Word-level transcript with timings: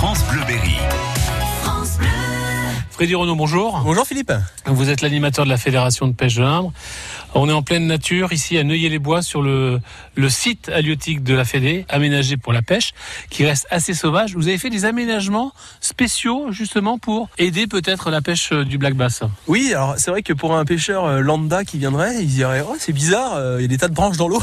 France 0.00 0.24
Bleu 0.24 0.42
Berry. 0.46 0.99
Freddy 3.00 3.14
Renaud, 3.14 3.34
bonjour. 3.34 3.80
Bonjour 3.82 4.06
Philippe. 4.06 4.30
Vous 4.66 4.90
êtes 4.90 5.00
l'animateur 5.00 5.46
de 5.46 5.48
la 5.48 5.56
Fédération 5.56 6.06
de 6.06 6.12
pêche 6.12 6.34
de 6.34 6.42
l'Imbre. 6.42 6.70
On 7.34 7.48
est 7.48 7.52
en 7.52 7.62
pleine 7.62 7.86
nature 7.86 8.32
ici 8.34 8.58
à 8.58 8.62
Neuilly-les-Bois 8.62 9.22
sur 9.22 9.40
le, 9.40 9.80
le 10.16 10.28
site 10.28 10.68
halieutique 10.68 11.22
de 11.22 11.32
la 11.32 11.46
Fédé, 11.46 11.86
aménagé 11.88 12.36
pour 12.36 12.52
la 12.52 12.60
pêche, 12.60 12.92
qui 13.30 13.46
reste 13.46 13.66
assez 13.70 13.94
sauvage. 13.94 14.34
Vous 14.34 14.48
avez 14.48 14.58
fait 14.58 14.68
des 14.68 14.84
aménagements 14.84 15.52
spéciaux 15.80 16.52
justement 16.52 16.98
pour 16.98 17.30
aider 17.38 17.66
peut-être 17.66 18.10
la 18.10 18.20
pêche 18.20 18.52
du 18.52 18.76
black 18.76 18.94
bass. 18.94 19.22
Oui, 19.46 19.72
alors 19.72 19.94
c'est 19.96 20.10
vrai 20.10 20.22
que 20.22 20.34
pour 20.34 20.54
un 20.54 20.66
pêcheur 20.66 21.06
euh, 21.06 21.20
lambda 21.20 21.64
qui 21.64 21.78
viendrait, 21.78 22.16
il 22.20 22.26
dirait 22.26 22.62
oh, 22.68 22.76
c'est 22.78 22.92
bizarre, 22.92 23.34
euh, 23.36 23.60
il 23.60 23.62
y 23.62 23.64
a 23.64 23.68
des 23.68 23.78
tas 23.78 23.88
de 23.88 23.94
branches 23.94 24.18
dans 24.18 24.28
l'eau. 24.28 24.42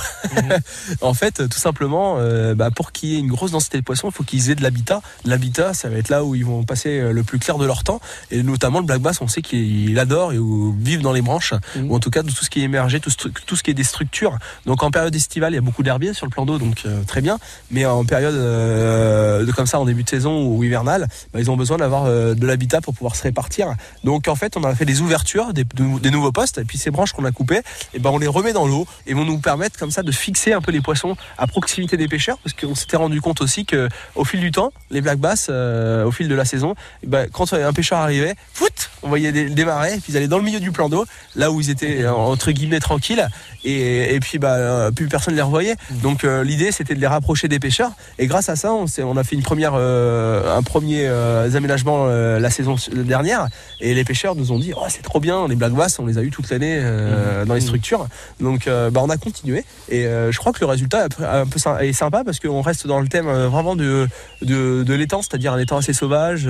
en 1.01 1.13
fait, 1.13 1.47
tout 1.47 1.59
simplement, 1.59 2.15
euh, 2.17 2.55
bah, 2.55 2.71
pour 2.71 2.91
qu'il 2.91 3.09
y 3.09 3.15
ait 3.17 3.19
une 3.19 3.27
grosse 3.27 3.51
densité 3.51 3.77
de 3.77 3.83
poissons, 3.83 4.09
il 4.09 4.13
faut 4.13 4.23
qu'ils 4.23 4.49
aient 4.49 4.55
de 4.55 4.63
l'habitat. 4.63 5.01
L'habitat, 5.25 5.75
ça 5.75 5.89
va 5.89 5.97
être 5.97 6.09
là 6.09 6.23
où 6.23 6.33
ils 6.33 6.45
vont 6.45 6.63
passer 6.63 7.13
le 7.13 7.23
plus 7.23 7.37
clair 7.37 7.59
de 7.59 7.65
leur 7.67 7.83
temps. 7.83 7.99
Et 8.31 8.46
notamment 8.47 8.79
le 8.79 8.85
black 8.85 9.01
bass, 9.01 9.21
on 9.21 9.27
sait 9.27 9.41
qu'il 9.41 9.97
adore 9.99 10.33
et 10.33 10.39
vivre 10.79 11.03
dans 11.03 11.13
les 11.13 11.21
branches, 11.21 11.53
ou 11.83 11.95
en 11.95 11.99
tout 11.99 12.09
cas 12.09 12.23
de 12.23 12.31
tout 12.31 12.43
ce 12.43 12.49
qui 12.49 12.61
est 12.61 12.63
émergé, 12.63 12.99
tout, 12.99 13.09
ce- 13.09 13.27
tout 13.27 13.55
ce 13.55 13.63
qui 13.63 13.71
est 13.71 13.75
des 13.75 13.83
structures. 13.83 14.37
Donc 14.65 14.81
en 14.83 14.89
période 14.91 15.13
estivale, 15.15 15.51
il 15.53 15.55
y 15.55 15.59
a 15.59 15.61
beaucoup 15.61 15.83
d'herbiers 15.83 16.13
sur 16.13 16.25
le 16.25 16.31
plan 16.31 16.45
d'eau, 16.45 16.57
donc 16.57 16.83
euh, 16.85 17.03
très 17.03 17.21
bien. 17.21 17.37
Mais 17.71 17.85
en 17.85 18.03
période 18.05 18.33
euh, 18.35 19.45
de 19.45 19.51
comme 19.51 19.67
ça, 19.67 19.79
en 19.79 19.85
début 19.85 20.03
de 20.03 20.09
saison 20.09 20.45
ou 20.47 20.63
hivernale, 20.63 21.07
bah, 21.33 21.39
ils 21.39 21.51
ont 21.51 21.57
besoin 21.57 21.77
d'avoir 21.77 22.05
euh, 22.05 22.33
de 22.33 22.45
l'habitat 22.47 22.81
pour 22.81 22.93
pouvoir 22.93 23.15
se 23.15 23.23
répartir. 23.23 23.75
Donc 24.03 24.27
en 24.27 24.35
fait, 24.35 24.57
on 24.57 24.63
a 24.63 24.73
fait 24.75 24.85
des 24.85 25.01
ouvertures, 25.01 25.53
des, 25.53 25.63
de- 25.63 25.99
des 25.99 26.09
nouveaux 26.11 26.31
postes, 26.31 26.57
et 26.57 26.63
puis 26.63 26.77
ces 26.77 26.91
branches 26.91 27.11
qu'on 27.13 27.25
a 27.25 27.31
coupées, 27.31 27.61
et 27.93 27.99
ben 27.99 28.09
on 28.11 28.17
les 28.17 28.27
remet 28.27 28.53
dans 28.53 28.67
l'eau 28.67 28.87
et 29.05 29.13
vont 29.13 29.25
nous 29.25 29.39
permettre 29.39 29.77
comme 29.77 29.91
ça 29.91 30.03
de 30.03 30.11
fixer 30.11 30.53
un 30.53 30.61
peu 30.61 30.71
les 30.71 30.81
poissons 30.81 31.15
à 31.37 31.47
proximité 31.47 31.97
des 31.97 32.07
pêcheurs, 32.07 32.37
parce 32.43 32.55
qu'on 32.55 32.75
s'était 32.75 32.97
rendu 32.97 33.21
compte 33.21 33.41
aussi 33.41 33.65
que 33.65 33.89
au 34.15 34.23
fil 34.23 34.39
du 34.39 34.51
temps, 34.51 34.71
les 34.91 35.01
black 35.01 35.19
bass, 35.19 35.49
au 35.49 36.11
fil 36.11 36.27
de 36.27 36.35
la 36.35 36.45
saison, 36.45 36.75
ben, 37.05 37.27
quand 37.31 37.51
un 37.53 37.73
pêcheur 37.73 37.99
arrivait, 37.99 38.35
foot, 38.37 38.89
on 39.07 39.09
voyait 39.09 39.31
puis 39.31 40.11
ils 40.11 40.17
allaient 40.17 40.27
dans 40.27 40.37
le 40.37 40.43
milieu 40.43 40.59
du 40.59 40.71
plan 40.71 40.89
d'eau, 40.89 41.05
là 41.35 41.49
où 41.51 41.59
ils 41.61 41.69
étaient 41.69 42.03
euh, 42.03 42.11
entre 42.11 42.51
guillemets 42.51 42.79
tranquilles, 42.79 43.27
et, 43.63 44.13
et 44.15 44.19
puis 44.19 44.37
bah 44.37 44.55
euh, 44.55 44.91
plus 44.91 45.07
personne 45.07 45.35
les 45.35 45.41
revoyait. 45.41 45.75
Donc 46.03 46.23
euh, 46.23 46.43
l'idée 46.43 46.71
c'était 46.71 46.93
de 46.93 46.99
les 46.99 47.07
rapprocher 47.07 47.47
des 47.47 47.59
pêcheurs, 47.59 47.91
et 48.19 48.27
grâce 48.27 48.49
à 48.49 48.55
ça, 48.55 48.73
on, 48.73 48.85
on 49.03 49.17
a 49.17 49.23
fait 49.23 49.35
une 49.35 49.43
première, 49.43 49.73
euh, 49.75 50.55
un 50.57 50.61
premier 50.61 51.07
euh, 51.07 51.49
aménagement 51.55 52.05
la 52.07 52.49
saison 52.49 52.75
dernière, 52.93 53.47
et 53.79 53.93
les 53.93 54.03
pêcheurs 54.03 54.35
nous 54.35 54.51
ont 54.51 54.59
dit 54.59 54.73
oh 54.75 54.85
c'est 54.89 55.01
trop 55.03 55.19
bien, 55.19 55.47
les 55.47 55.55
black 55.55 55.73
bass, 55.73 55.97
on 55.99 56.05
les 56.05 56.17
a 56.17 56.21
eu 56.21 56.29
toute 56.29 56.49
l'année 56.49 56.77
euh, 56.81 57.45
dans 57.45 57.53
les 57.55 57.61
structures, 57.61 58.07
donc 58.39 58.67
bah, 58.67 59.01
on 59.03 59.09
a 59.09 59.17
continué, 59.17 59.63
et 59.89 60.03
je 60.03 60.37
crois 60.37 60.51
que 60.53 60.59
le 60.59 60.67
résultat 60.67 61.05
est 61.05 61.23
un 61.23 61.45
peu 61.45 61.59
est 61.81 61.93
sympa 61.93 62.23
parce 62.23 62.39
qu'on 62.39 62.61
reste 62.61 62.87
dans 62.87 62.99
le 62.99 63.07
thème 63.07 63.27
vraiment 63.27 63.75
de 63.75 64.07
de, 64.41 64.83
de 64.83 64.93
l'étang, 64.93 65.21
c'est-à-dire 65.21 65.53
un 65.53 65.59
étang 65.59 65.77
assez 65.77 65.93
sauvage. 65.93 66.47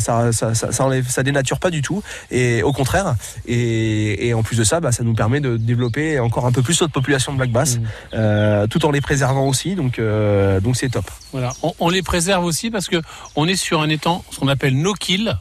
ça, 0.00 0.32
ça, 0.32 0.54
ça, 0.54 0.72
ça, 0.72 0.84
enlève- 0.84 1.08
ça 1.08 1.22
dénature 1.22 1.58
pas 1.58 1.65
du 1.70 1.82
tout, 1.82 2.02
et 2.30 2.62
au 2.62 2.72
contraire. 2.72 3.14
Et, 3.46 4.28
et 4.28 4.34
en 4.34 4.42
plus 4.42 4.56
de 4.56 4.64
ça, 4.64 4.80
bah, 4.80 4.92
ça 4.92 5.04
nous 5.04 5.14
permet 5.14 5.40
de 5.40 5.56
développer 5.56 6.18
encore 6.20 6.46
un 6.46 6.52
peu 6.52 6.62
plus 6.62 6.80
notre 6.80 6.92
population 6.92 7.32
de 7.32 7.38
black 7.38 7.50
bass, 7.50 7.76
Mhm. 7.76 7.84
euh, 8.14 8.66
tout 8.66 8.84
en 8.86 8.90
les 8.90 9.00
préservant 9.00 9.46
aussi. 9.48 9.74
Donc, 9.74 9.98
euh, 9.98 10.60
donc 10.60 10.76
c'est 10.76 10.88
top. 10.88 11.10
Voilà. 11.32 11.52
On, 11.62 11.72
on 11.78 11.88
les 11.88 12.02
préserve 12.02 12.44
aussi 12.44 12.70
parce 12.70 12.88
que 12.88 13.00
on 13.34 13.46
est 13.48 13.56
sur 13.56 13.80
un 13.80 13.88
étang, 13.88 14.24
ce 14.30 14.38
qu'on 14.40 14.48
appelle 14.48 14.76
no 14.80 14.92
kill. 14.94 15.36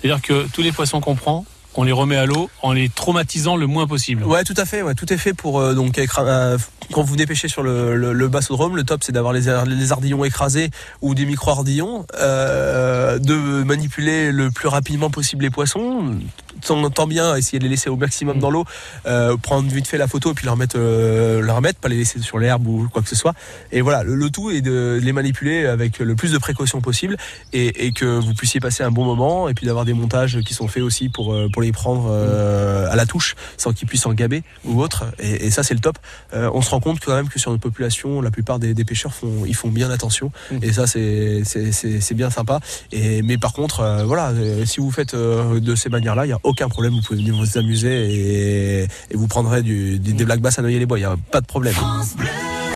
C'est-à-dire 0.00 0.22
que 0.22 0.46
tous 0.52 0.62
les 0.62 0.72
poissons 0.72 1.00
qu'on 1.00 1.14
prend, 1.14 1.46
on 1.76 1.82
les 1.82 1.92
remet 1.92 2.16
à 2.16 2.26
l'eau 2.26 2.50
en 2.62 2.72
les 2.72 2.88
traumatisant 2.88 3.56
le 3.56 3.66
moins 3.66 3.86
possible. 3.86 4.22
Ouais, 4.22 4.44
tout 4.44 4.54
à 4.56 4.64
fait. 4.64 4.82
Ouais, 4.82 4.94
tout 4.94 5.12
est 5.12 5.16
fait 5.16 5.32
pour 5.34 5.58
euh, 5.58 5.74
donc 5.74 5.98
euh, 5.98 6.58
quand 6.92 7.02
vous 7.02 7.16
pêcher 7.16 7.48
sur 7.48 7.62
le, 7.62 7.96
le, 7.96 8.12
le 8.12 8.28
bassodrome, 8.28 8.76
le 8.76 8.84
top 8.84 9.02
c'est 9.02 9.12
d'avoir 9.12 9.32
les, 9.32 9.46
les 9.66 9.92
ardillons 9.92 10.24
écrasés 10.24 10.70
ou 11.00 11.14
des 11.14 11.24
micro 11.24 11.50
ardillons, 11.50 12.06
euh, 12.20 12.83
de 13.18 13.62
manipuler 13.62 14.32
le 14.32 14.50
plus 14.50 14.68
rapidement 14.68 15.10
possible 15.10 15.42
les 15.42 15.50
poissons. 15.50 16.16
Tant, 16.64 16.88
tant 16.88 17.06
bien 17.06 17.36
essayer 17.36 17.58
de 17.58 17.64
les 17.64 17.70
laisser 17.70 17.90
au 17.90 17.96
maximum 17.96 18.38
dans 18.38 18.50
l'eau, 18.50 18.64
euh, 19.06 19.36
prendre 19.36 19.68
vite 19.68 19.86
fait 19.86 19.98
la 19.98 20.06
photo 20.06 20.30
et 20.30 20.34
puis 20.34 20.46
leur 20.46 20.56
mettre, 20.56 20.76
euh, 20.78 21.42
leur 21.42 21.60
mettre, 21.60 21.78
pas 21.78 21.88
les 21.88 21.96
laisser 21.96 22.20
sur 22.20 22.38
l'herbe 22.38 22.66
ou 22.66 22.88
quoi 22.90 23.02
que 23.02 23.08
ce 23.08 23.16
soit. 23.16 23.34
Et 23.70 23.82
voilà, 23.82 24.02
le, 24.02 24.14
le 24.14 24.30
tout 24.30 24.50
est 24.50 24.62
de 24.62 24.98
les 25.02 25.12
manipuler 25.12 25.66
avec 25.66 25.98
le 25.98 26.14
plus 26.14 26.32
de 26.32 26.38
précautions 26.38 26.80
possible 26.80 27.16
et, 27.52 27.86
et 27.86 27.92
que 27.92 28.06
vous 28.06 28.32
puissiez 28.32 28.60
passer 28.60 28.82
un 28.82 28.90
bon 28.90 29.04
moment 29.04 29.48
et 29.48 29.54
puis 29.54 29.66
d'avoir 29.66 29.84
des 29.84 29.92
montages 29.92 30.40
qui 30.40 30.54
sont 30.54 30.68
faits 30.68 30.82
aussi 30.82 31.10
pour, 31.10 31.34
euh, 31.34 31.48
pour 31.52 31.60
les 31.60 31.72
prendre 31.72 32.08
euh, 32.08 32.90
à 32.90 32.96
la 32.96 33.04
touche 33.04 33.34
sans 33.58 33.72
qu'ils 33.72 33.88
puissent 33.88 34.06
en 34.06 34.14
gaber 34.14 34.42
ou 34.64 34.80
autre. 34.80 35.04
Et, 35.18 35.46
et 35.46 35.50
ça, 35.50 35.64
c'est 35.64 35.74
le 35.74 35.80
top. 35.80 35.98
On 36.32 36.62
se 36.62 36.70
rend 36.70 36.80
compte 36.80 37.00
quand 37.00 37.14
même 37.14 37.28
que 37.28 37.38
sur 37.38 37.50
notre 37.50 37.62
population, 37.62 38.22
la 38.22 38.30
plupart 38.30 38.58
des, 38.58 38.72
des 38.72 38.84
pêcheurs 38.84 39.12
font, 39.12 39.44
ils 39.44 39.54
font 39.56 39.68
bien 39.70 39.90
attention. 39.90 40.32
Mhm. 40.50 40.60
Et 40.62 40.72
ça, 40.72 40.86
c'est, 40.86 41.42
c'est, 41.44 41.72
c'est, 41.72 42.00
c'est 42.00 42.14
bien 42.14 42.30
sympa. 42.30 42.60
Et, 42.92 43.03
mais 43.24 43.38
par 43.38 43.52
contre, 43.52 43.80
euh, 43.80 44.04
voilà, 44.04 44.28
euh, 44.30 44.64
si 44.64 44.80
vous 44.80 44.90
faites 44.90 45.14
euh, 45.14 45.60
de 45.60 45.74
ces 45.74 45.88
manières-là, 45.88 46.24
il 46.24 46.28
n'y 46.28 46.34
a 46.34 46.40
aucun 46.42 46.68
problème. 46.68 46.94
Vous 46.94 47.02
pouvez 47.02 47.18
venir 47.18 47.34
vous 47.34 47.58
amuser 47.58 47.90
et, 47.90 48.82
et 48.82 49.16
vous 49.16 49.26
prendrez 49.26 49.62
du, 49.62 49.98
des, 49.98 50.12
des 50.12 50.24
black 50.24 50.40
bass 50.40 50.58
à 50.58 50.62
Neuilly-les-Bois. 50.62 50.98
Il 50.98 51.02
n'y 51.02 51.06
a 51.06 51.16
pas 51.30 51.40
de 51.40 51.46
problème. 51.46 51.74